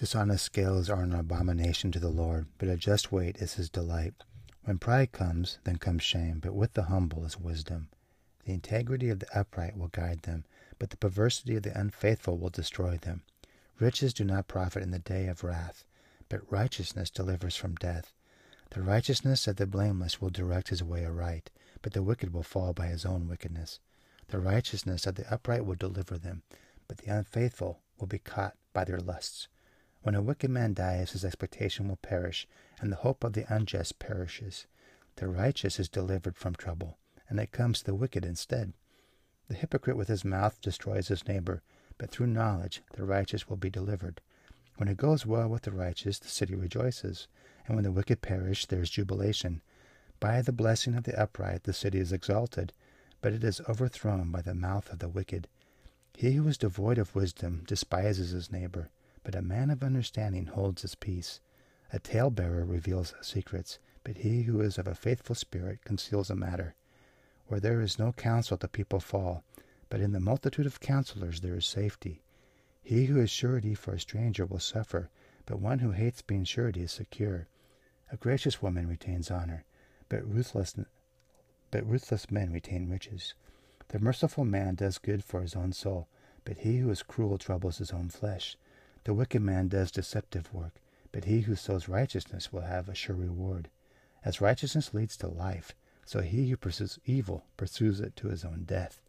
[0.00, 4.14] Dishonest scales are an abomination to the Lord, but a just weight is his delight.
[4.62, 7.90] When pride comes, then comes shame, but with the humble is wisdom.
[8.46, 10.46] The integrity of the upright will guide them,
[10.78, 13.24] but the perversity of the unfaithful will destroy them.
[13.78, 15.84] Riches do not profit in the day of wrath,
[16.30, 18.14] but righteousness delivers from death.
[18.70, 21.50] The righteousness of the blameless will direct his way aright,
[21.82, 23.80] but the wicked will fall by his own wickedness.
[24.28, 26.42] The righteousness of the upright will deliver them,
[26.88, 29.48] but the unfaithful will be caught by their lusts.
[30.02, 32.48] When a wicked man dies, his expectation will perish,
[32.80, 34.66] and the hope of the unjust perishes.
[35.16, 36.96] The righteous is delivered from trouble,
[37.28, 38.72] and it comes to the wicked instead.
[39.48, 41.62] The hypocrite with his mouth destroys his neighbor,
[41.98, 44.22] but through knowledge the righteous will be delivered.
[44.78, 47.28] When it goes well with the righteous, the city rejoices,
[47.66, 49.60] and when the wicked perish, there is jubilation.
[50.18, 52.72] By the blessing of the upright, the city is exalted,
[53.20, 55.46] but it is overthrown by the mouth of the wicked.
[56.14, 58.88] He who is devoid of wisdom despises his neighbor,
[59.22, 61.40] but a man of understanding holds his peace.
[61.92, 66.74] A talebearer reveals secrets, but he who is of a faithful spirit conceals a matter.
[67.46, 69.44] Where there is no counsel, the people fall,
[69.88, 72.22] but in the multitude of counselors there is safety.
[72.82, 75.10] He who is surety for a stranger will suffer,
[75.44, 77.48] but one who hates being surety is secure.
[78.10, 79.64] A gracious woman retains honor,
[80.08, 80.74] but ruthless,
[81.70, 83.34] but ruthless men retain riches.
[83.88, 86.08] The merciful man does good for his own soul,
[86.44, 88.56] but he who is cruel troubles his own flesh.
[89.04, 90.74] The wicked man does deceptive work,
[91.10, 93.70] but he who sows righteousness will have a sure reward.
[94.24, 98.64] As righteousness leads to life, so he who pursues evil pursues it to his own
[98.64, 99.00] death.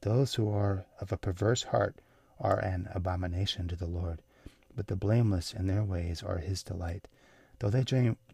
[0.00, 2.00] Those who are of a perverse heart
[2.40, 4.22] are an abomination to the Lord,
[4.74, 7.06] but the blameless in their ways are his delight.
[7.58, 7.84] Though they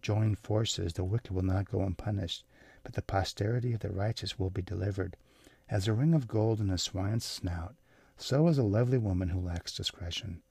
[0.01, 2.45] join forces, the wicked will not go unpunished,
[2.83, 5.17] but the posterity of the righteous will be delivered.
[5.69, 7.75] As a ring of gold in a swine's snout,
[8.17, 10.43] so is a lovely woman who lacks discretion.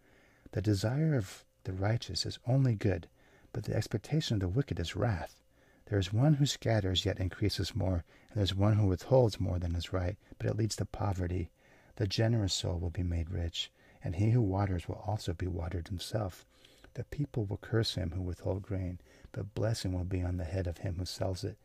[0.51, 3.07] The desire of the righteous is only good,
[3.53, 5.43] but the expectation of the wicked is wrath.
[5.85, 9.59] There is one who scatters yet increases more, and there is one who withholds more
[9.59, 11.51] than is right, but it leads to poverty.
[11.97, 13.71] The generous soul will be made rich,
[14.03, 16.45] and he who waters will also be watered himself.
[16.93, 18.99] The people will curse him who withhold grain,
[19.31, 21.57] but blessing will be on the head of him who sells it.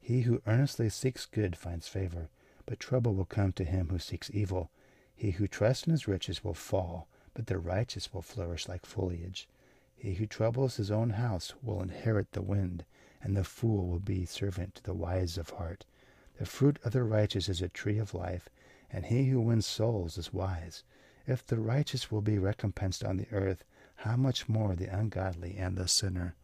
[0.00, 2.30] He who earnestly seeks good finds favor,
[2.66, 4.70] but trouble will come to him who seeks evil.
[5.14, 9.48] He who trusts in his riches will fall, but the righteous will flourish like foliage.
[9.96, 12.84] He who troubles his own house will inherit the wind,
[13.22, 15.84] and the fool will be servant to the wise of heart.
[16.38, 18.48] The fruit of the righteous is a tree of life,
[18.90, 20.84] and he who wins souls is wise.
[21.26, 23.64] If the righteous will be recompensed on the earth,
[23.96, 26.34] how much more the ungodly and the sinner?